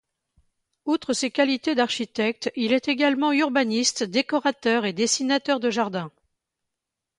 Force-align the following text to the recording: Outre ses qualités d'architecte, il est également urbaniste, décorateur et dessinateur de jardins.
Outre 0.85 1.13
ses 1.13 1.29
qualités 1.29 1.75
d'architecte, 1.75 2.51
il 2.55 2.73
est 2.73 2.87
également 2.87 3.31
urbaniste, 3.33 4.01
décorateur 4.01 4.83
et 4.85 4.93
dessinateur 4.93 5.59
de 5.59 5.69
jardins. 5.69 6.09